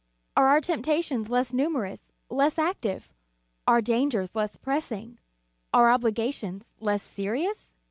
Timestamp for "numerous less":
1.53-2.57